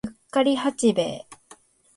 [0.03, 1.27] うっかり八兵衛